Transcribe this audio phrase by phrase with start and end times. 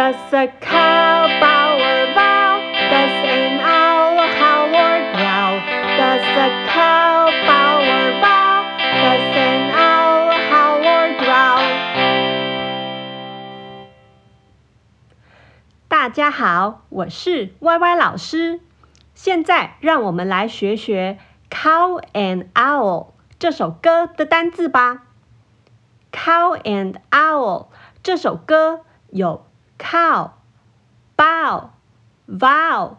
[0.00, 2.56] Does a cow bow or vow?
[2.88, 5.60] Does an owl howl or growl?
[6.00, 8.64] Does a cow bow or vow?
[9.02, 11.60] Does an owl howl or growl?
[15.86, 18.60] 大家好，我是 YY 老师。
[19.14, 21.18] 现在让我们来学学
[21.54, 23.04] 《Cow and Owl》
[23.38, 25.02] 这首歌的单字吧。
[26.18, 27.64] 《Cow and Owl》
[28.02, 28.80] 这首歌
[29.10, 29.44] 有
[29.90, 30.30] cow、
[31.16, 31.70] bow、
[32.28, 32.98] vow、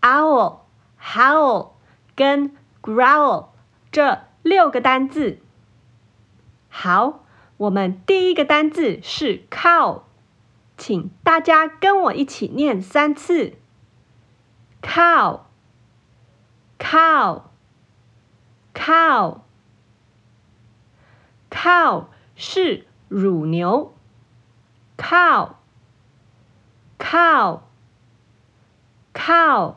[0.00, 0.60] owl、
[0.96, 1.70] howl
[2.14, 3.48] 跟 growl
[3.90, 5.40] 这六个单字。
[6.68, 7.24] 好，
[7.56, 10.02] 我们第一个单字是 cow，
[10.78, 13.56] 请大家跟我一起念三次。
[14.80, 15.40] cow。
[16.78, 17.42] cow
[18.72, 19.40] cow
[21.50, 23.92] cow 是乳牛
[24.96, 25.56] ，cow
[27.00, 27.62] cow
[29.14, 29.76] cow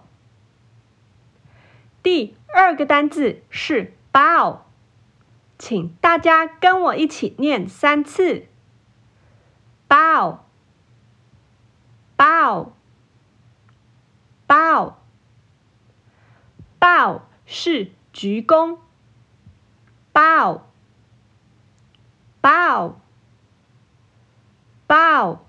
[2.03, 4.59] 第二个单字是 bow，
[5.57, 8.47] 请大家跟我一起念三次
[9.87, 10.39] ，bow
[12.17, 12.73] bow
[14.45, 14.93] bow
[16.79, 18.77] bow 是鞠躬
[20.13, 20.61] ，bow
[22.41, 22.95] bow
[24.85, 25.39] bow。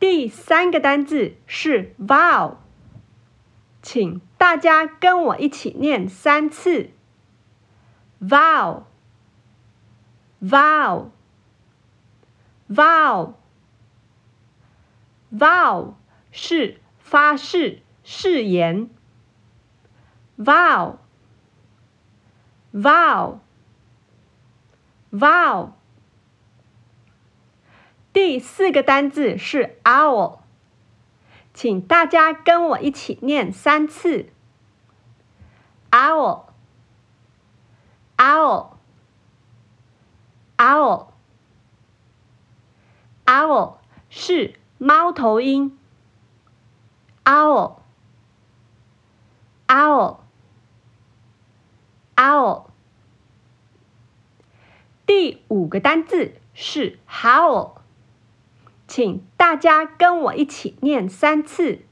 [0.00, 2.56] 第三个单字是 vow，
[3.82, 6.90] 请大家跟我一起念三次
[8.20, 8.84] ，vow
[10.42, 11.10] vow
[12.68, 13.34] vow
[15.32, 15.94] vow
[16.32, 18.90] 是发誓、誓言。
[20.38, 20.96] vow
[22.72, 23.40] vow
[25.12, 25.72] vow
[28.22, 30.40] 第四个单字是 owl，
[31.54, 34.26] 请大家跟我一起念三次
[35.90, 36.42] owl
[38.18, 38.72] owl
[40.58, 41.06] owl
[43.24, 43.76] owl
[44.10, 45.78] 是猫头鹰
[47.24, 47.76] owl
[49.66, 50.18] owl
[52.16, 52.64] owl，
[55.06, 57.79] 第五个单字是 howl，
[58.90, 61.82] 请大家跟我一起念三次